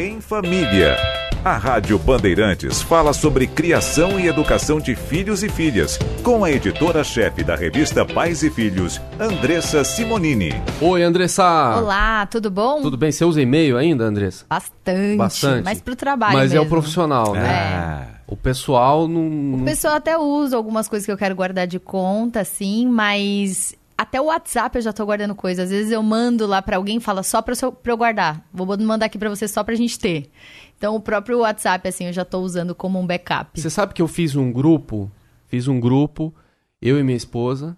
[0.00, 0.96] Em Família.
[1.44, 7.44] A Rádio Bandeirantes fala sobre criação e educação de filhos e filhas, com a editora-chefe
[7.44, 10.54] da revista Pais e Filhos, Andressa Simonini.
[10.80, 11.76] Oi, Andressa.
[11.76, 12.80] Olá, tudo bom?
[12.80, 13.12] Tudo bem?
[13.12, 14.46] Você usa e-mail ainda, Andressa?
[14.48, 15.16] Bastante.
[15.18, 15.64] Bastante.
[15.64, 16.64] Mas pro trabalho Mas mesmo.
[16.64, 18.06] é o profissional, né?
[18.16, 18.20] É.
[18.26, 19.60] O pessoal não...
[19.60, 24.20] O pessoal até usa algumas coisas que eu quero guardar de conta, sim, mas até
[24.20, 25.64] o WhatsApp eu já tô guardando coisas.
[25.64, 28.44] Às vezes eu mando lá pra alguém e fala só pra, eu- pra eu guardar.
[28.52, 30.30] Vou mandar aqui pra você só pra gente ter.
[30.78, 33.60] Então o próprio WhatsApp, assim, eu já tô usando como um backup.
[33.60, 35.10] Você sabe que eu fiz um grupo,
[35.46, 36.34] fiz um grupo,
[36.80, 37.76] eu e minha esposa,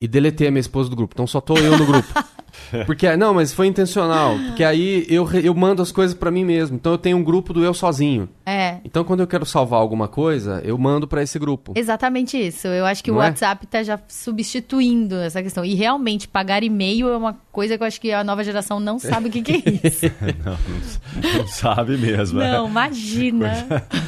[0.00, 1.14] e deletei a minha esposa do grupo.
[1.14, 2.08] Então só tô eu no grupo.
[2.86, 4.36] Porque, não, mas foi intencional.
[4.46, 6.76] Porque aí eu, eu mando as coisas pra mim mesmo.
[6.76, 8.28] Então eu tenho um grupo do eu sozinho.
[8.44, 8.76] É.
[8.84, 11.72] Então quando eu quero salvar alguma coisa, eu mando pra esse grupo.
[11.76, 12.66] Exatamente isso.
[12.68, 13.26] Eu acho que Não o é?
[13.26, 15.64] WhatsApp tá já substituindo essa questão.
[15.64, 18.98] E realmente, pagar e-mail é uma coisa que eu acho que a nova geração não
[18.98, 20.06] sabe o que, que é isso.
[20.44, 22.40] Não, não, sabe mesmo.
[22.40, 22.52] é.
[22.52, 23.52] não, imagina.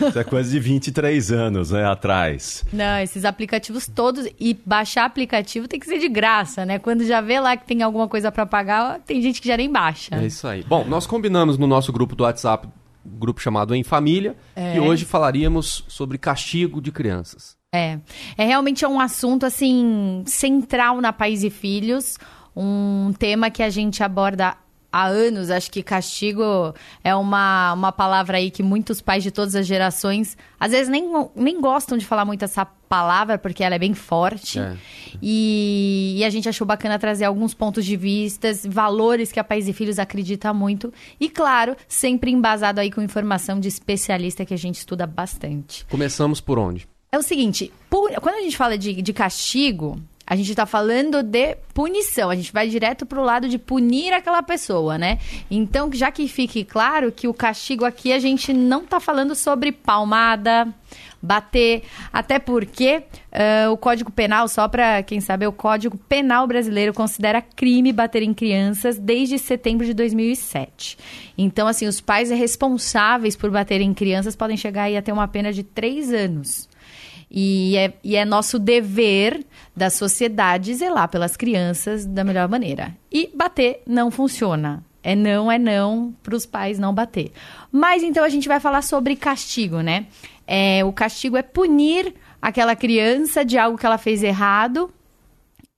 [0.08, 2.64] Isso é coisa de 23 anos né, atrás.
[2.72, 4.26] Não, esses aplicativos todos.
[4.38, 6.78] E baixar aplicativo tem que ser de graça, né?
[6.78, 9.70] Quando já vê lá que tem alguma coisa pra pagar, tem gente que já nem
[9.70, 10.14] baixa.
[10.14, 10.62] É isso aí.
[10.64, 12.68] Bom, nós combinamos no nosso grupo do WhatsApp,
[13.04, 14.72] grupo chamado Em Família, É.
[14.72, 17.56] que hoje falaríamos sobre castigo de crianças.
[17.74, 17.98] É.
[18.36, 22.18] É realmente um assunto, assim, central na Pais e Filhos.
[22.56, 24.56] Um tema que a gente aborda
[24.92, 25.50] há anos.
[25.50, 26.74] Acho que castigo
[27.04, 31.04] é uma, uma palavra aí que muitos pais de todas as gerações, às vezes, nem,
[31.34, 34.58] nem gostam de falar muito essa palavra, porque ela é bem forte.
[34.58, 34.76] É.
[35.22, 39.68] E, e a gente achou bacana trazer alguns pontos de vistas, valores que a Pais
[39.68, 40.92] e Filhos acredita muito.
[41.20, 45.84] E, claro, sempre embasado aí com informação de especialista que a gente estuda bastante.
[45.86, 46.88] Começamos por onde?
[47.12, 51.24] É o seguinte, pu- quando a gente fala de, de castigo, a gente tá falando
[51.24, 52.30] de punição.
[52.30, 55.18] A gente vai direto pro lado de punir aquela pessoa, né?
[55.50, 59.72] Então, já que fique claro que o castigo aqui a gente não tá falando sobre
[59.72, 60.72] palmada,
[61.20, 66.94] bater, até porque eh, o Código Penal, só para quem sabe, o Código Penal brasileiro
[66.94, 70.96] considera crime bater em crianças desde setembro de 2007.
[71.36, 75.26] Então, assim, os pais responsáveis por bater em crianças podem chegar aí a ter uma
[75.26, 76.69] pena de três anos.
[77.30, 79.44] E é, e é nosso dever
[79.76, 82.96] da sociedade zelar pelas crianças da melhor maneira.
[83.10, 84.84] E bater não funciona.
[85.02, 87.32] É não, é não para os pais não bater.
[87.72, 90.06] Mas então a gente vai falar sobre castigo, né?
[90.46, 94.92] É, o castigo é punir aquela criança de algo que ela fez errado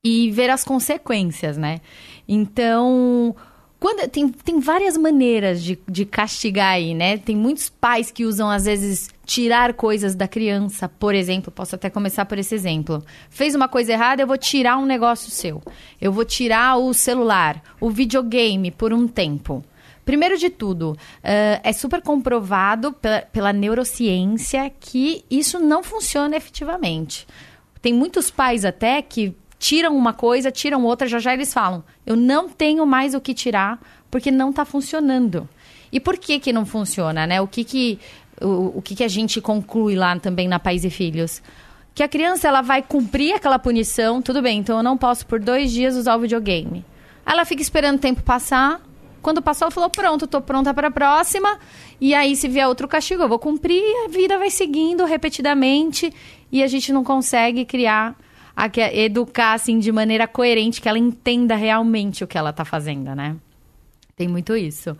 [0.03, 1.79] e ver as consequências, né?
[2.27, 3.35] Então,
[3.83, 7.17] quando, tem, tem várias maneiras de, de castigar aí, né?
[7.17, 11.51] Tem muitos pais que usam, às vezes, tirar coisas da criança, por exemplo.
[11.51, 13.03] Posso até começar por esse exemplo.
[13.29, 15.61] Fez uma coisa errada, eu vou tirar um negócio seu.
[15.99, 19.61] Eu vou tirar o celular, o videogame por um tempo.
[20.05, 27.27] Primeiro de tudo, eh, é super comprovado pela, pela neurociência que isso não funciona efetivamente.
[27.81, 32.17] Tem muitos pais até que tiram uma coisa, tiram outra, já já eles falam: eu
[32.17, 33.79] não tenho mais o que tirar
[34.11, 35.47] porque não está funcionando.
[35.89, 37.39] E por que que não funciona, né?
[37.39, 37.97] O que que
[38.41, 41.41] o, o que que a gente conclui lá também na Pais e Filhos?
[41.95, 45.39] Que a criança ela vai cumprir aquela punição, tudo bem, então eu não posso por
[45.39, 46.83] dois dias usar o videogame.
[47.25, 48.81] Ela fica esperando o tempo passar.
[49.21, 51.57] Quando passou, ela falou: pronto, tô pronta para a próxima.
[52.01, 53.81] E aí, se vier outro castigo, eu vou cumprir.
[53.81, 56.11] E a vida vai seguindo repetidamente.
[56.51, 58.17] E a gente não consegue criar,
[58.55, 62.63] a, que- educar assim de maneira coerente, que ela entenda realmente o que ela tá
[62.65, 63.35] fazendo, né?
[64.15, 64.95] Tem muito isso.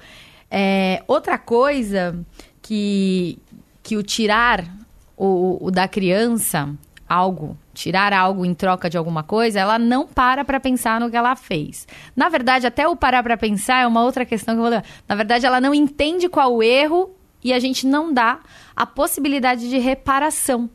[0.50, 2.20] É, outra coisa
[2.62, 3.38] que,
[3.82, 4.66] que o tirar
[5.16, 6.70] o, o da criança
[7.08, 11.18] algo, tirar algo em troca de alguma coisa, ela não para para pensar no que
[11.18, 11.88] ela fez.
[12.16, 14.86] Na verdade, até o parar para pensar é uma outra questão que eu vou levar.
[15.08, 17.12] Na verdade, ela não entende qual o erro
[17.44, 18.40] e a gente não dá
[18.76, 20.70] a possibilidade de reparação.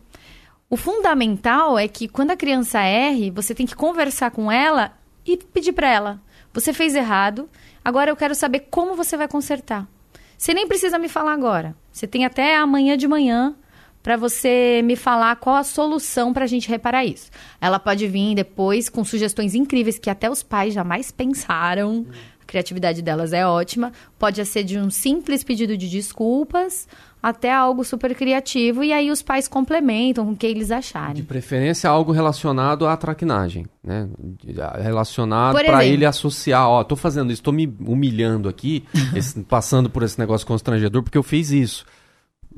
[0.70, 4.92] O fundamental é que quando a criança erre, você tem que conversar com ela
[5.24, 6.20] e pedir para ela:
[6.52, 7.48] você fez errado,
[7.82, 9.88] agora eu quero saber como você vai consertar.
[10.36, 11.74] Você nem precisa me falar agora.
[11.90, 13.56] Você tem até amanhã de manhã
[14.02, 17.30] para você me falar qual a solução para a gente reparar isso.
[17.60, 22.06] Ela pode vir depois com sugestões incríveis que até os pais jamais pensaram.
[22.40, 23.90] A criatividade delas é ótima.
[24.18, 26.86] Pode ser de um simples pedido de desculpas
[27.22, 31.24] até algo super criativo e aí os pais complementam com o que eles De acharem.
[31.24, 34.08] preferência, algo relacionado à traquinagem, né?
[34.18, 38.84] De- Relacionado para ele associar, ó, tô fazendo isso, tô me humilhando aqui,
[39.16, 41.84] esse- passando por esse negócio constrangedor porque eu fiz isso.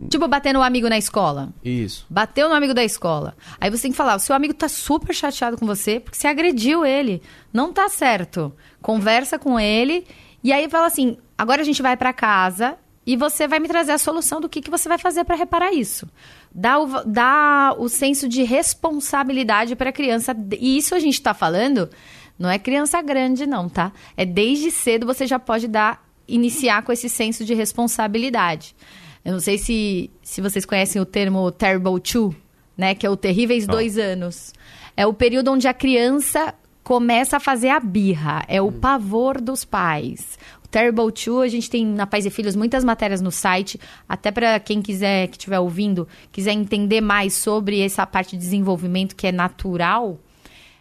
[0.08, 1.50] Tipo bater no amigo na escola.
[1.62, 2.06] Isso.
[2.08, 3.34] Bateu no amigo da escola.
[3.60, 6.26] Aí você tem que falar, o seu amigo tá super chateado com você porque você
[6.26, 7.20] agrediu ele.
[7.52, 8.50] Não tá certo.
[8.80, 10.06] Conversa com ele
[10.42, 12.76] e aí fala assim: agora a gente vai pra casa
[13.10, 15.72] e você vai me trazer a solução do que, que você vai fazer para reparar
[15.72, 16.08] isso.
[16.54, 20.32] Dá o, dá o senso de responsabilidade para a criança.
[20.60, 21.90] E isso a gente está falando,
[22.38, 23.90] não é criança grande, não, tá?
[24.16, 28.76] É desde cedo você já pode dar, iniciar com esse senso de responsabilidade.
[29.24, 32.32] Eu não sei se, se vocês conhecem o termo Terrible Two,
[32.76, 32.94] né?
[32.94, 33.72] Que é o terríveis oh.
[33.72, 34.54] dois anos.
[34.96, 36.54] É o período onde a criança
[36.84, 38.44] começa a fazer a birra.
[38.46, 38.78] É o hum.
[38.80, 40.38] pavor dos pais.
[40.70, 43.78] Terrible Two, a gente tem na Pais e Filhos muitas matérias no site,
[44.08, 49.17] até para quem quiser, que estiver ouvindo, quiser entender mais sobre essa parte de desenvolvimento
[49.17, 50.19] que é natural.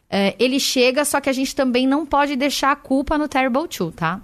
[0.10, 3.68] É, ele chega, só que a gente também não pode deixar a culpa no Terrible
[3.68, 4.22] Two, tá?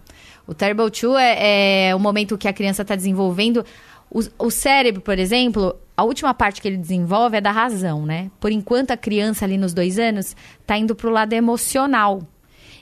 [0.47, 3.65] O Terrible Two é, é o momento que a criança está desenvolvendo
[4.09, 8.31] o, o cérebro, por exemplo, a última parte que ele desenvolve é da razão, né?
[8.39, 12.21] Por enquanto, a criança ali nos dois anos está indo para o lado emocional.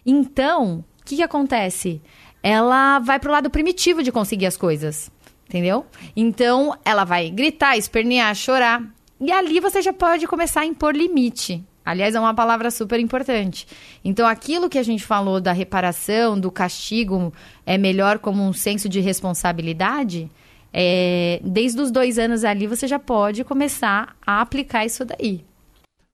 [0.05, 2.01] Então, o que, que acontece?
[2.43, 5.09] Ela vai para o lado primitivo de conseguir as coisas,
[5.47, 5.85] entendeu?
[6.15, 8.83] Então, ela vai gritar, espernear, chorar.
[9.19, 11.63] E ali você já pode começar a impor limite.
[11.85, 13.65] Aliás, é uma palavra super importante.
[14.03, 17.33] Então, aquilo que a gente falou da reparação, do castigo,
[17.65, 20.29] é melhor como um senso de responsabilidade
[20.73, 25.45] é, desde os dois anos ali você já pode começar a aplicar isso daí.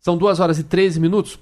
[0.02, 1.40] São duas horas e 13 minutos.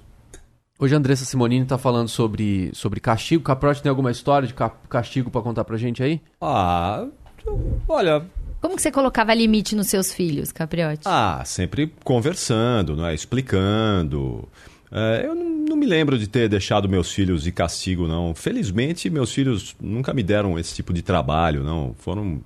[0.79, 3.43] Hoje a Andressa Simonini está falando sobre, sobre castigo.
[3.43, 4.53] Caprote tem alguma história de
[4.87, 6.21] castigo para contar pra gente aí?
[6.39, 7.07] Ah,
[7.87, 8.23] olha,
[8.61, 11.01] como que você colocava limite nos seus filhos, Capriotti?
[11.05, 13.15] Ah, sempre conversando, não é?
[13.15, 14.47] explicando.
[14.91, 18.35] É, eu não, não, me lembro de ter deixado meus filhos de castigo, não.
[18.35, 21.95] Felizmente, meus filhos nunca me deram esse tipo de trabalho, não.
[21.97, 22.39] Foram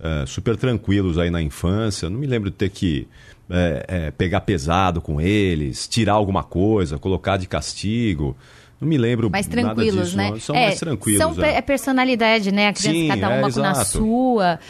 [0.00, 2.08] é, super tranquilos aí na infância.
[2.08, 3.06] Não me lembro de ter que
[3.50, 8.36] é, é, pegar pesado com eles, tirar alguma coisa, colocar de castigo.
[8.80, 10.30] Não me lembro mais tranquilos, disso, né?
[10.30, 10.40] Não.
[10.40, 11.18] São é, mais tranquilos.
[11.18, 11.60] São é.
[11.62, 12.68] personalidade, né?
[12.68, 14.60] A criança, Sim, cada uma é, na sua.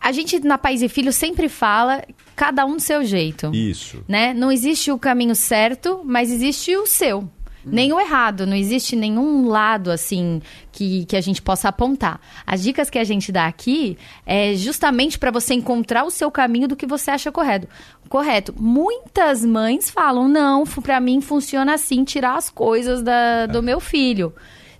[0.00, 2.04] A gente na Pais e Filhos sempre fala
[2.36, 3.50] cada um do seu jeito.
[3.54, 4.04] Isso.
[4.06, 4.34] Né?
[4.34, 7.26] Não existe o caminho certo, mas existe o seu
[7.64, 8.46] nem o errado.
[8.46, 10.40] Não existe nenhum lado assim
[10.72, 12.20] que, que a gente possa apontar.
[12.46, 13.96] As dicas que a gente dá aqui
[14.26, 17.68] é justamente para você encontrar o seu caminho do que você acha correto.
[18.08, 18.54] Correto.
[18.58, 24.32] Muitas mães falam: não, para mim funciona assim, tirar as coisas da, do meu filho.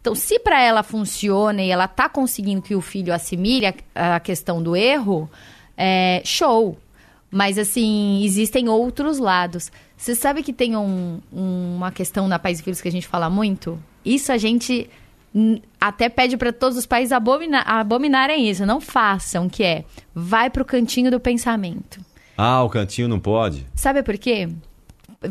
[0.04, 4.20] Então, se para ela funciona e ela está conseguindo que o filho assimile a, a
[4.20, 5.30] questão do erro,
[5.78, 6.76] é, show.
[7.30, 9.72] Mas, assim, existem outros lados.
[10.04, 13.30] Você sabe que tem um, uma questão na Pais e Filhos que a gente fala
[13.30, 13.82] muito?
[14.04, 14.90] Isso a gente
[15.80, 18.66] até pede para todos os países abomina abominarem isso.
[18.66, 19.82] Não façam, que é,
[20.14, 22.02] vai para o cantinho do pensamento.
[22.36, 23.66] Ah, o cantinho não pode?
[23.74, 24.46] Sabe por quê?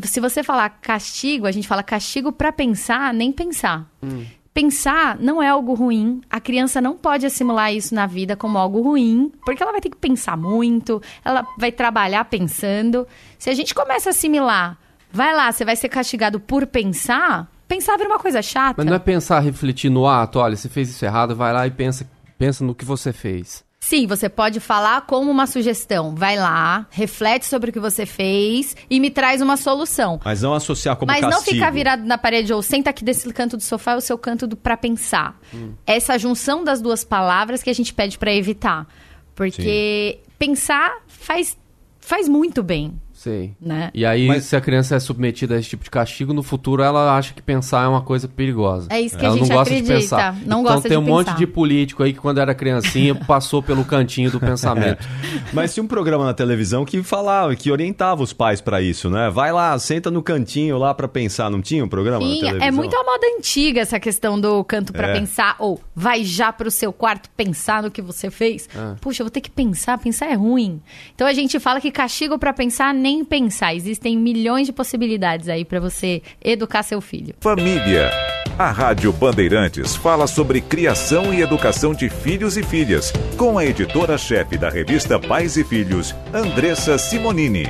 [0.02, 3.88] Se você falar castigo, a gente fala castigo para pensar, nem pensar.
[4.02, 4.24] Hum
[4.54, 6.20] pensar não é algo ruim.
[6.30, 9.90] A criança não pode assimilar isso na vida como algo ruim, porque ela vai ter
[9.90, 13.06] que pensar muito, ela vai trabalhar pensando.
[13.36, 14.78] Se a gente começa a assimilar,
[15.12, 18.76] vai lá, você vai ser castigado por pensar, pensar vira uma coisa chata.
[18.78, 21.70] Mas não é pensar, refletir no ato, olha, você fez isso errado, vai lá e
[21.72, 22.08] pensa,
[22.38, 23.64] pensa no que você fez.
[23.84, 26.14] Sim, você pode falar como uma sugestão.
[26.14, 30.18] Vai lá, reflete sobre o que você fez e me traz uma solução.
[30.24, 31.38] Mas não associar como Mas castigo.
[31.38, 34.16] não ficar virado na parede ou senta aqui desse canto do sofá é o seu
[34.16, 35.38] canto do para pensar.
[35.52, 35.74] Hum.
[35.86, 38.86] Essa junção das duas palavras que a gente pede para evitar.
[39.34, 40.32] Porque Sim.
[40.38, 41.54] pensar faz,
[42.00, 42.98] faz muito bem.
[43.24, 43.56] Sei.
[43.58, 43.90] Né?
[43.94, 44.44] E aí, Mas...
[44.44, 47.40] se a criança é submetida a esse tipo de castigo, no futuro ela acha que
[47.40, 48.88] pensar é uma coisa perigosa.
[48.90, 49.94] É isso que ela a gente não gosta acredita.
[49.94, 50.34] De pensar.
[50.34, 53.82] Não então gosta tem um monte de político aí que quando era criancinha passou pelo
[53.82, 55.08] cantinho do pensamento.
[55.54, 59.30] Mas tinha um programa na televisão que falava, que orientava os pais para isso, né?
[59.30, 61.50] Vai lá, senta no cantinho lá para pensar.
[61.50, 62.68] Não tinha um programa Sim, na televisão?
[62.68, 65.14] é muito a moda antiga essa questão do canto para é.
[65.14, 68.68] pensar ou vai já pro seu quarto pensar no que você fez.
[68.76, 68.96] Ah.
[69.00, 70.82] Puxa, eu vou ter que pensar, pensar é ruim.
[71.14, 73.74] Então a gente fala que castigo para pensar nem pensar.
[73.74, 77.34] Existe existem milhões de possibilidades aí para você educar seu filho.
[77.40, 78.10] Família.
[78.58, 84.56] A Rádio Bandeirantes fala sobre criação e educação de filhos e filhas, com a editora-chefe
[84.56, 87.64] da revista Pais e Filhos, Andressa Simonini.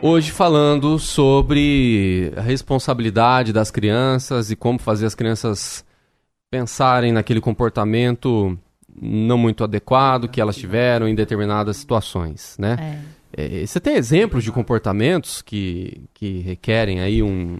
[0.00, 5.84] Hoje falando sobre a responsabilidade das crianças e como fazer as crianças
[6.50, 8.58] pensarem naquele comportamento
[9.00, 12.76] não muito adequado que elas tiveram em determinadas situações, né?
[12.80, 13.19] É.
[13.36, 17.58] É, você tem exemplos de comportamentos que, que requerem aí um,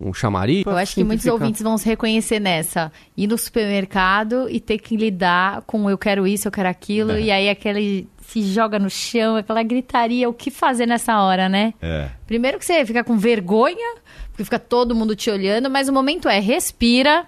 [0.00, 0.64] um chamariz?
[0.64, 2.90] Eu acho que muitos ouvintes vão se reconhecer nessa.
[3.16, 7.20] Ir no supermercado e ter que lidar com eu quero isso, eu quero aquilo, é.
[7.20, 11.74] e aí aquele se joga no chão, aquela gritaria, o que fazer nessa hora, né?
[11.82, 12.08] É.
[12.26, 13.96] Primeiro que você fica com vergonha,
[14.30, 17.26] porque fica todo mundo te olhando, mas o momento é respira,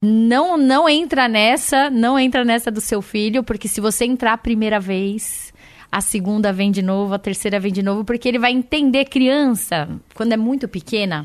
[0.00, 4.38] não não entra nessa, não entra nessa do seu filho, porque se você entrar a
[4.38, 5.52] primeira vez,
[5.94, 9.88] a segunda vem de novo, a terceira vem de novo, porque ele vai entender criança,
[10.12, 11.24] quando é muito pequena,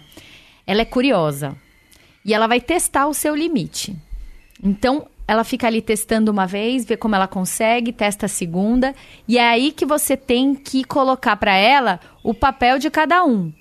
[0.67, 1.57] ela é curiosa.
[2.23, 3.95] E ela vai testar o seu limite.
[4.63, 8.93] Então, ela fica ali testando uma vez, vê como ela consegue, testa a segunda,
[9.27, 13.51] e é aí que você tem que colocar para ela o papel de cada um.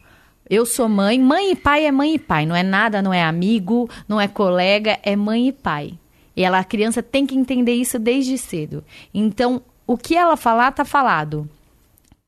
[0.51, 3.23] Eu sou mãe, mãe e pai é mãe e pai, não é nada, não é
[3.23, 5.99] amigo, não é colega, é mãe e pai.
[6.37, 8.85] E ela, a criança tem que entender isso desde cedo.
[9.15, 11.49] Então, o que ela falar, tá falado.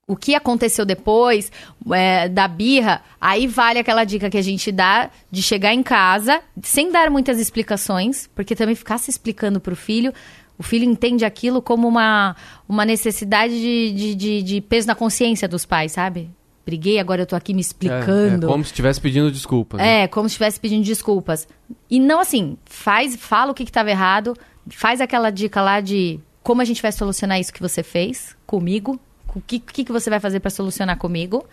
[0.09, 1.53] O que aconteceu depois
[1.93, 6.41] é, da birra, aí vale aquela dica que a gente dá de chegar em casa,
[6.63, 10.13] sem dar muitas explicações, porque também ficar se explicando pro filho,
[10.59, 12.35] o filho entende aquilo como uma,
[12.69, 16.31] uma necessidade de, de, de, de peso na consciência dos pais, sabe?
[16.65, 18.47] briguei, agora eu tô aqui me explicando.
[18.47, 19.81] É, é como se estivesse pedindo desculpas.
[19.81, 20.03] Né?
[20.03, 21.49] É, como se estivesse pedindo desculpas.
[21.91, 24.37] E não assim, faz, fala o que estava errado,
[24.69, 28.99] faz aquela dica lá de como a gente vai solucionar isso que você fez comigo,
[29.35, 31.45] o que, que, que você vai fazer para solucionar comigo.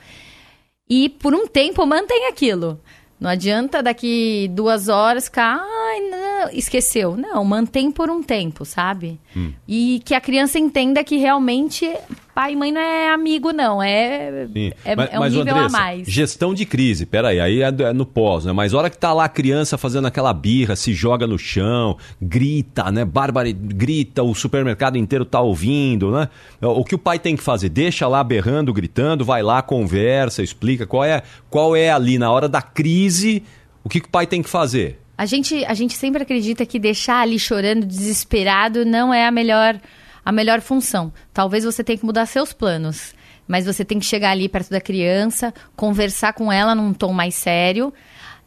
[0.90, 2.80] E por um tempo mantém aquilo.
[3.20, 7.18] Não adianta daqui duas horas ficar, ai, não, esqueceu.
[7.18, 9.20] Não, mantém por um tempo, sabe?
[9.36, 9.54] Hum.
[9.68, 11.92] E que a criança entenda que realmente
[12.38, 13.82] pai e mãe não é amigo, não.
[13.82, 14.48] É,
[14.86, 16.08] é, mas, é um mas, nível Andressa, a mais.
[16.08, 18.54] Gestão de crise, peraí, aí é, é no pós, né?
[18.54, 22.92] Mas hora que tá lá a criança fazendo aquela birra, se joga no chão, grita,
[22.92, 23.04] né?
[23.04, 26.30] Bárbara grita, o supermercado inteiro tá ouvindo, né?
[26.62, 27.70] O que o pai tem que fazer?
[27.70, 32.48] Deixa lá berrando, gritando, vai lá, conversa, explica qual é, qual é ali na hora
[32.48, 33.42] da crise,
[33.84, 35.00] o que, que o pai tem que fazer?
[35.18, 39.82] A gente, a gente sempre acredita que deixar ali chorando, desesperado, não é a melhor
[40.28, 41.14] a melhor função.
[41.34, 43.16] Talvez você tenha que mudar seus planos,
[43.48, 47.34] mas você tem que chegar ali perto da criança, conversar com ela num tom mais
[47.34, 47.94] sério,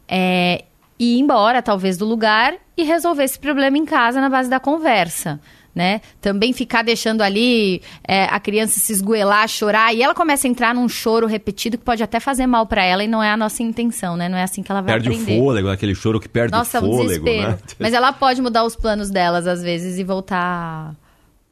[0.07, 0.63] é,
[0.99, 4.59] e ir embora, talvez, do lugar e resolver esse problema em casa na base da
[4.59, 5.39] conversa.
[5.73, 6.01] Né?
[6.19, 10.75] Também ficar deixando ali é, a criança se esgoelar, chorar, e ela começa a entrar
[10.75, 13.63] num choro repetido que pode até fazer mal para ela e não é a nossa
[13.63, 14.29] intenção, né?
[14.29, 15.25] Não é assim que ela vai perde aprender.
[15.25, 17.51] Perde o fôlego, aquele choro que perde nossa, o fôlego, um desespero.
[17.51, 17.57] né?
[17.79, 20.93] Mas ela pode mudar os planos delas às vezes e voltar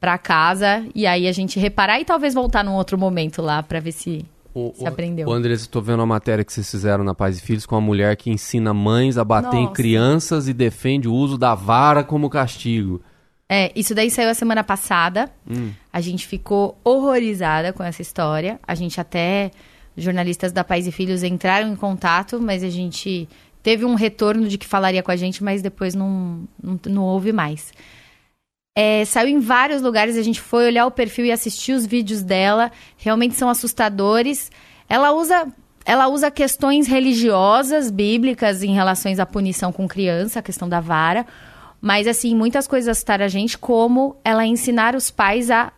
[0.00, 3.78] para casa e aí a gente reparar e talvez voltar num outro momento lá para
[3.80, 5.28] ver se o, se aprendeu.
[5.28, 7.80] O Andrés, estou vendo a matéria que vocês fizeram na Paz e Filhos com a
[7.80, 9.58] mulher que ensina mães a bater Nossa.
[9.58, 13.00] em crianças e defende o uso da vara como castigo.
[13.48, 15.30] É, isso daí saiu a semana passada.
[15.48, 15.70] Hum.
[15.92, 18.58] A gente ficou horrorizada com essa história.
[18.66, 19.50] A gente até
[19.96, 23.28] jornalistas da Pais e Filhos entraram em contato, mas a gente
[23.62, 27.32] teve um retorno de que falaria com a gente, mas depois não, não, não houve
[27.32, 27.72] mais.
[28.82, 32.22] É, saiu em vários lugares, a gente foi olhar o perfil e assistir os vídeos
[32.22, 32.72] dela.
[32.96, 34.50] Realmente são assustadores.
[34.88, 35.48] Ela usa,
[35.84, 41.26] ela usa questões religiosas, bíblicas, em relação à punição com criança, a questão da vara.
[41.78, 45.70] Mas, assim, muitas coisas assustaram a gente, como ela ensinar os pais a,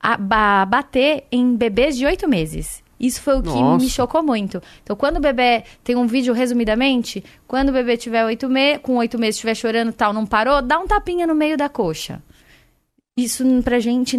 [0.00, 2.84] a, a bater em bebês de oito meses.
[2.98, 3.84] Isso foi o que Nossa.
[3.84, 4.60] me chocou muito.
[4.82, 5.62] Então, quando o bebê.
[5.84, 7.22] Tem um vídeo resumidamente.
[7.46, 10.78] Quando o bebê tiver oito meses, com oito meses estiver chorando tal, não parou, dá
[10.78, 12.20] um tapinha no meio da coxa.
[13.16, 14.18] Isso pra gente.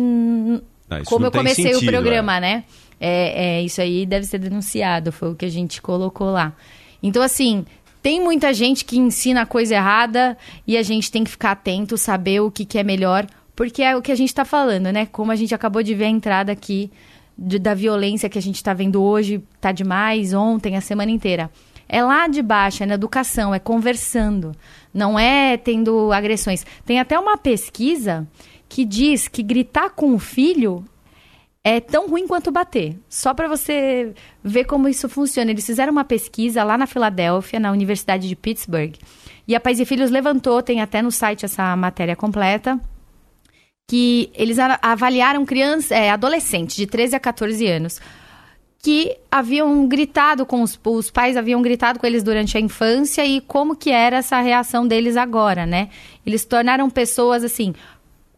[0.90, 2.40] Ah, como eu comecei sentido, o programa, é.
[2.40, 2.64] né?
[3.00, 6.54] É, é, isso aí deve ser denunciado, foi o que a gente colocou lá.
[7.02, 7.66] Então, assim,
[8.02, 11.98] tem muita gente que ensina a coisa errada e a gente tem que ficar atento,
[11.98, 15.06] saber o que, que é melhor, porque é o que a gente está falando, né?
[15.06, 16.92] Como a gente acabou de ver a entrada aqui
[17.40, 21.50] de, da violência que a gente está vendo hoje, tá demais, ontem, a semana inteira.
[21.88, 24.52] É lá de baixo, é na educação, é conversando,
[24.94, 26.66] não é tendo agressões.
[26.86, 28.28] Tem até uma pesquisa
[28.68, 30.84] que diz que gritar com o filho
[31.64, 32.96] é tão ruim quanto bater.
[33.10, 35.52] Só para você ver como isso funciona.
[35.52, 38.94] Eles fizeram uma pesquisa lá na Filadélfia, na Universidade de Pittsburgh.
[39.48, 42.80] E a Pais e Filhos levantou, tem até no site essa matéria completa,
[43.90, 48.00] que eles avaliaram crianças, é, adolescentes de 13 a 14 anos
[48.82, 53.42] que haviam gritado com os, os pais haviam gritado com eles durante a infância e
[53.42, 55.90] como que era essa reação deles agora, né?
[56.24, 57.74] Eles tornaram pessoas assim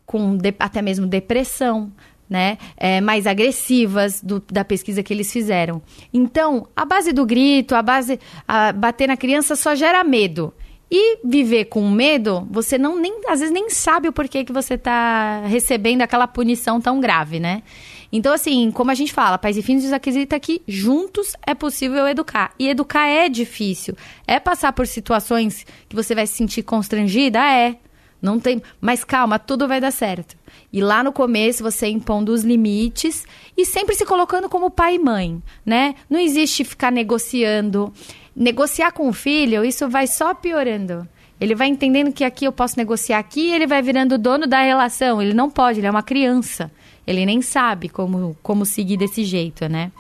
[0.06, 1.92] com de, até mesmo depressão,
[2.30, 2.58] né?
[2.78, 5.82] É, mais agressivas do, da pesquisa que eles fizeram.
[6.14, 8.18] Então, a base do grito, a base
[8.48, 10.54] a bater na criança só gera medo.
[10.94, 14.74] E viver com medo, você não nem às vezes nem sabe o porquê que você
[14.74, 17.64] está recebendo aquela punição tão grave, né?
[18.12, 22.54] Então, assim, como a gente fala, pais e filhos acredita que juntos é possível educar.
[22.60, 23.96] E educar é difícil.
[24.28, 27.40] É passar por situações que você vai se sentir constrangida?
[27.40, 27.78] É.
[28.22, 28.62] Não tem.
[28.82, 30.36] Mas calma, tudo vai dar certo.
[30.72, 33.26] E lá no começo você impondo os limites
[33.58, 35.96] e sempre se colocando como pai e mãe, né?
[36.10, 37.92] Não existe ficar negociando
[38.36, 41.08] negociar com o filho, isso vai só piorando.
[41.40, 44.62] Ele vai entendendo que aqui eu posso negociar aqui, ele vai virando o dono da
[44.62, 45.22] relação.
[45.22, 46.72] Ele não pode, ele é uma criança.
[47.06, 49.92] Ele nem sabe como, como seguir desse jeito, né?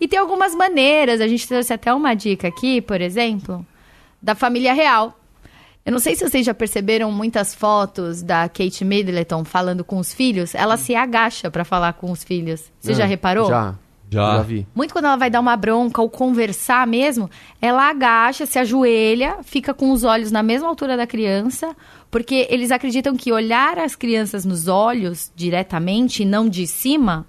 [0.00, 3.66] E tem algumas maneiras, a gente trouxe até uma dica aqui, por exemplo,
[4.22, 5.18] da família real.
[5.84, 10.14] Eu não sei se vocês já perceberam muitas fotos da Kate Middleton falando com os
[10.14, 10.54] filhos.
[10.54, 12.72] Ela se agacha para falar com os filhos.
[12.80, 13.48] Você É, já reparou?
[13.48, 13.74] Já.
[14.14, 14.36] Já.
[14.36, 14.66] Já vi.
[14.74, 17.28] Muito quando ela vai dar uma bronca ou conversar mesmo,
[17.60, 21.74] ela agacha, se ajoelha, fica com os olhos na mesma altura da criança,
[22.10, 27.26] porque eles acreditam que olhar as crianças nos olhos diretamente e não de cima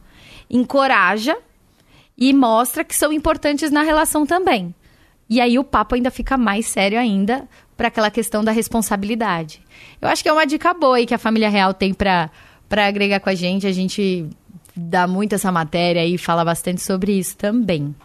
[0.48, 1.36] encoraja
[2.16, 4.74] e mostra que são importantes na relação também.
[5.28, 9.60] E aí o papo ainda fica mais sério ainda para aquela questão da responsabilidade.
[10.00, 12.30] Eu acho que é uma dica boa aí que a família real tem para
[12.70, 13.68] para agregar com a gente.
[13.68, 14.28] A gente
[14.76, 17.96] dá muito essa matéria e fala bastante sobre isso também.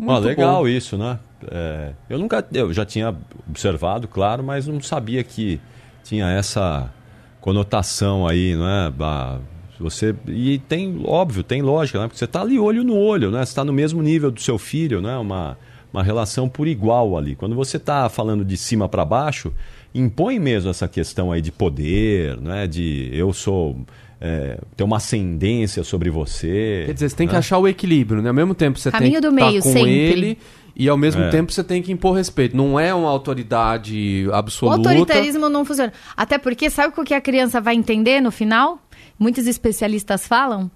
[0.00, 0.68] Ah, Muito legal bom.
[0.68, 1.18] isso, né?
[1.50, 3.14] É, eu nunca, eu já tinha
[3.48, 5.60] observado, claro, mas não sabia que
[6.04, 6.92] tinha essa
[7.40, 8.92] conotação aí, não é?
[9.00, 9.38] Ah,
[9.78, 12.06] você e tem, óbvio, tem lógica, né?
[12.06, 13.38] Porque você está ali olho no olho, né?
[13.38, 15.16] Você está no mesmo nível do seu filho, né?
[15.16, 15.56] Uma
[15.92, 17.34] uma relação por igual ali.
[17.34, 19.52] Quando você está falando de cima para baixo,
[19.94, 22.66] impõe mesmo essa questão aí de poder, né?
[22.66, 23.78] De eu sou
[24.20, 26.84] é, ter uma ascendência sobre você.
[26.86, 27.38] Quer dizer, você tem que né?
[27.38, 28.28] achar o equilíbrio, né?
[28.28, 29.90] Ao mesmo tempo você Caminho tem que estar com sempre.
[29.90, 30.38] ele
[30.76, 31.30] e ao mesmo É.
[31.30, 32.56] tempo você tem que impor respeito.
[32.56, 34.76] Não é uma autoridade O absoluta.
[34.78, 35.92] autoritarismo não funciona.
[36.16, 38.80] Até porque, sabe o que a criança vai entender no final?
[39.18, 40.70] Muitos especialistas falam.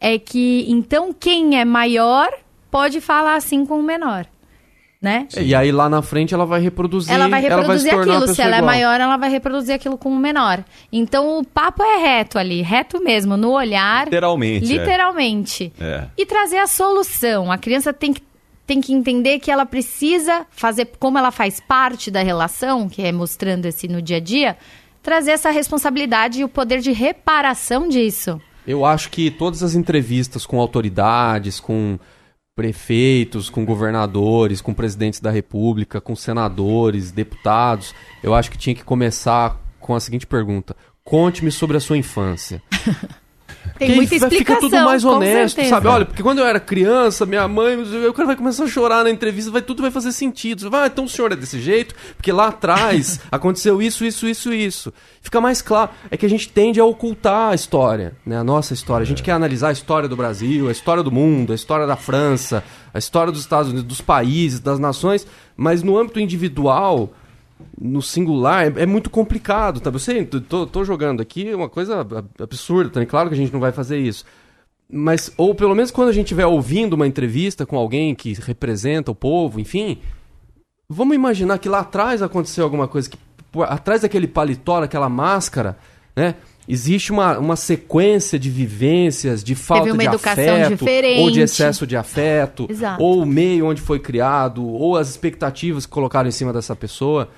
[0.00, 2.28] É que, então, quem é maior
[2.70, 4.26] pode falar assim com o menor.
[5.06, 5.28] Né?
[5.36, 7.14] E aí lá na frente ela vai reproduzir.
[7.14, 8.34] Ela vai reproduzir tornar uma aquilo.
[8.34, 8.72] Se ela é igual.
[8.72, 10.64] maior, ela vai reproduzir aquilo com o menor.
[10.92, 12.60] Então, o papo é reto ali.
[12.60, 14.06] Reto mesmo, no olhar.
[14.06, 14.64] Literalmente.
[14.64, 14.68] é.
[14.76, 15.72] Literalmente.
[15.80, 16.06] É.
[16.18, 17.52] E trazer a solução.
[17.52, 18.20] A criança tem que,
[18.66, 23.12] tem que entender que ela precisa fazer, como ela faz parte da relação, que é
[23.12, 24.56] mostrando esse no dia a dia,
[25.04, 28.40] trazer essa responsabilidade e o poder de reparação disso.
[28.66, 31.96] Eu acho que todas as entrevistas com autoridades, com
[32.56, 38.82] prefeitos, com governadores, com presidentes da república, com senadores, deputados, eu acho que tinha que
[38.82, 42.62] começar com a seguinte pergunta: Conte-me sobre a sua infância.
[43.78, 44.38] Tem muita explicação.
[44.38, 45.76] Fica tudo mais honesto, certeza.
[45.76, 45.88] sabe?
[45.88, 49.10] Olha, porque quando eu era criança, minha mãe, o cara vai começar a chorar na
[49.10, 50.70] entrevista, vai, tudo vai fazer sentido.
[50.70, 54.52] Vai, ah, então o senhor é desse jeito, porque lá atrás aconteceu isso, isso, isso,
[54.52, 54.92] isso.
[55.20, 55.90] Fica mais claro.
[56.10, 58.38] É que a gente tende a ocultar a história, né?
[58.38, 59.02] A nossa história.
[59.02, 61.96] A gente quer analisar a história do Brasil, a história do mundo, a história da
[61.96, 65.26] França, a história dos Estados Unidos, dos países, das nações,
[65.56, 67.12] mas no âmbito individual
[67.80, 69.90] no singular é, é muito complicado, tá?
[69.90, 73.06] Eu sei, tô, tô- jogando aqui uma coisa ab- absurda também.
[73.08, 74.24] Claro que a gente não vai fazer isso.
[74.90, 79.10] Mas, ou pelo menos quando a gente estiver ouvindo uma entrevista com alguém que representa
[79.10, 79.98] o povo, enfim,
[80.88, 83.18] vamos imaginar que lá atrás aconteceu alguma coisa, que
[83.50, 85.76] por- atrás daquele paletó, daquela máscara,
[86.14, 86.34] né?
[86.68, 91.20] Existe uma, uma sequência de vivências, de falta uma de educação afeto, diferente.
[91.20, 93.00] ou de excesso de afeto, Exato.
[93.00, 97.28] ou o meio onde foi criado, ou as expectativas que colocaram em cima dessa pessoa.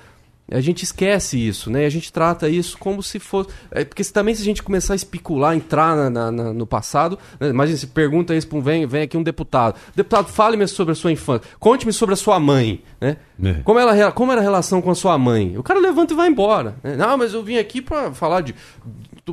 [0.51, 1.85] A gente esquece isso, né?
[1.85, 3.49] A gente trata isso como se fosse.
[3.71, 6.65] É, porque se, também se a gente começar a especular, entrar na- na- na- no
[6.65, 7.49] passado, né?
[7.49, 8.61] imagina, se pergunta isso para um.
[8.61, 9.75] Vem, vem aqui um deputado.
[9.95, 11.47] Deputado, fale-me sobre a sua infância.
[11.59, 13.17] Conte-me sobre a sua mãe, né?
[13.43, 13.53] É.
[13.63, 15.57] Como, ela, como era a relação com a sua mãe?
[15.57, 16.75] O cara levanta e vai embora.
[16.83, 16.95] né?
[16.97, 18.53] Não, mas eu vim aqui para falar de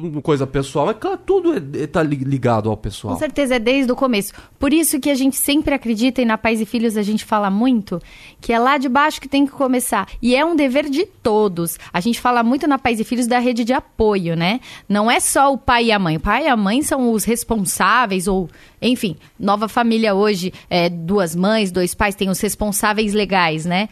[0.00, 0.86] tudo coisa pessoal.
[0.86, 3.14] Mas, claro, tudo é, é- tá li- ligado ao pessoal.
[3.14, 4.32] Com certeza, é desde o começo.
[4.58, 7.50] Por isso que a gente sempre acredita, e na Pais e Filhos a gente fala
[7.50, 8.00] muito,
[8.40, 10.08] que é lá de baixo que tem que começar.
[10.20, 11.78] E é um dever de todos.
[11.92, 14.60] A gente fala muito na Pais e Filhos da rede de apoio, né?
[14.88, 16.16] Não é só o pai e a mãe.
[16.16, 18.48] O pai e a mãe são os responsáveis, ou,
[18.80, 23.88] enfim, nova família hoje, é, duas mães, dois pais, tem os responsáveis legais, né?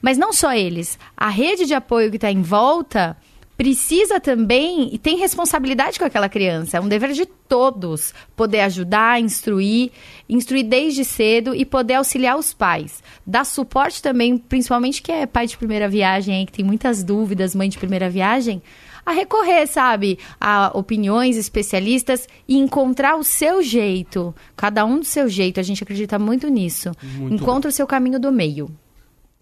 [0.00, 0.98] Mas não só eles.
[1.16, 3.16] A rede de apoio que está em volta
[3.58, 6.76] precisa também e tem responsabilidade com aquela criança.
[6.76, 9.90] É um dever de todos poder ajudar, instruir,
[10.28, 13.02] instruir desde cedo e poder auxiliar os pais.
[13.26, 17.52] Dar suporte também, principalmente que é pai de primeira viagem aí, que tem muitas dúvidas,
[17.52, 18.62] mãe de primeira viagem,
[19.04, 25.28] a recorrer, sabe, a opiniões especialistas e encontrar o seu jeito, cada um do seu
[25.28, 25.58] jeito.
[25.58, 26.92] A gente acredita muito nisso.
[27.28, 28.70] Encontra o seu caminho do meio.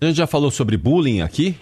[0.00, 1.54] A gente já falou sobre bullying aqui?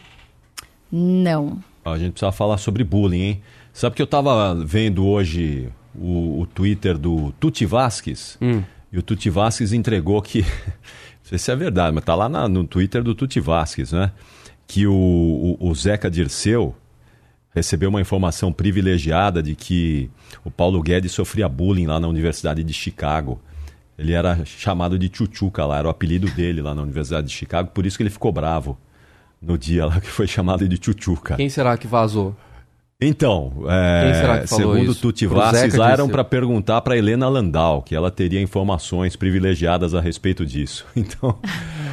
[0.92, 1.58] Não.
[1.85, 3.42] A gente precisa falar sobre bullying, hein?
[3.73, 8.38] Sabe que eu tava vendo hoje o, o Twitter do Tuti Vasquez?
[8.92, 10.42] E o Tuti Vasquez entregou que.
[11.25, 14.12] Não sei se é verdade, mas tá lá na- no Twitter do Tuti Vasquez, né?
[14.66, 14.92] Que o,
[15.61, 16.75] o, o Zeca Dirceu
[17.55, 20.11] recebeu uma informação privilegiada de que
[20.44, 23.40] o Paulo Guedes sofria bullying lá na Universidade de Chicago.
[23.97, 27.70] Ele era chamado de Tchutchuca lá, era o apelido dele lá na Universidade de Chicago,
[27.73, 28.77] por isso que ele ficou bravo.
[29.46, 31.37] No dia lá que foi chamado de tchutchuca.
[31.37, 32.35] Quem será que vazou?
[33.00, 35.00] Então, é, segundo isso?
[35.00, 39.16] Tuti Pro Vlasses, Zeca lá eram para perguntar para Helena Landau, que ela teria informações
[39.16, 40.87] privilegiadas a respeito disso.
[40.96, 41.38] Então,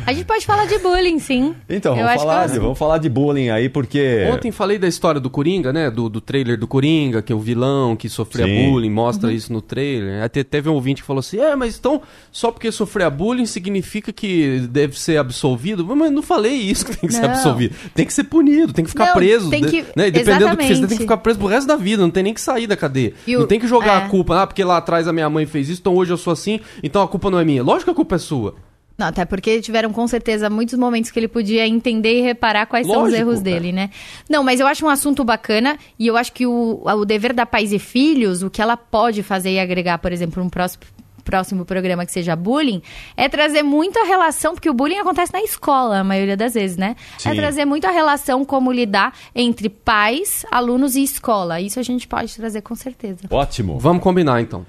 [0.06, 1.56] A gente pode falar de bullying, sim.
[1.70, 4.28] então Eu vamos, acho que falar de, vamos falar de bullying aí, porque...
[4.32, 5.90] Ontem falei da história do Coringa, né?
[5.92, 8.70] Do, do trailer do Coringa, que é o vilão que sofria Sim.
[8.72, 9.36] bullying, mostra Uhum.
[9.36, 10.24] isso no trailer.
[10.24, 14.12] Até teve um ouvinte que falou assim: é, mas então, só porque sofrer bullying significa
[14.12, 15.86] que deve ser absolvido?
[15.96, 17.30] Mas não falei isso que tem que ser Não.
[17.32, 17.76] absolvido.
[17.94, 19.50] Tem que ser punido, tem que ficar Não, preso.
[19.50, 20.08] tem que- né?
[20.08, 21.02] E Dependendo do que fez, tem que Exatamente.
[21.02, 23.14] ficar preso pro resto da vida, não tem nem que sair da cadeia.
[23.28, 24.06] E o- Não tem que jogar é.
[24.06, 26.34] a culpa, ah, porque lá atrás a minha mãe fez isso, então hoje eu sou
[26.34, 27.64] assim, então a culpa não é minha.
[27.64, 28.56] Lógico que a culpa é sua.
[29.02, 32.86] Não, até porque tiveram com certeza muitos momentos que ele podia entender e reparar quais
[32.86, 33.90] são os Lógico, erros dele, né?
[34.30, 37.44] Não, mas eu acho um assunto bacana e eu acho que o, o dever da
[37.44, 40.84] Pais e Filhos, o que ela pode fazer e agregar, por exemplo, um próximo
[41.24, 42.82] próximo programa que seja bullying,
[43.16, 46.78] é trazer muito a relação, porque o bullying acontece na escola, a maioria das vezes,
[46.78, 46.96] né?
[47.24, 47.36] É Sim.
[47.36, 51.62] trazer muito a relação como lidar entre pais, alunos e escola.
[51.62, 53.20] Isso a gente pode trazer com certeza.
[53.30, 53.80] Ótimo.
[53.80, 54.66] Vamos combinar então.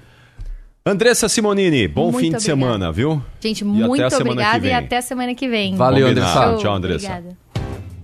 [0.85, 2.41] Andressa Simonini, bom Muito fim de obrigada.
[2.41, 3.21] semana, viu?
[3.39, 5.77] Gente, muito obrigada e até semana que vem.
[5.77, 6.29] Valeu, Combinado.
[6.37, 6.51] Andressa.
[6.51, 7.07] Show, Tchau, Andressa.
[7.07, 7.37] Obrigada.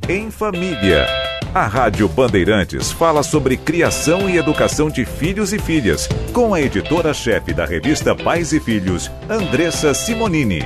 [0.07, 1.05] Em Família.
[1.53, 7.53] A Rádio Bandeirantes fala sobre criação e educação de filhos e filhas, com a editora-chefe
[7.53, 10.61] da revista Pais e Filhos, Andressa Simonini.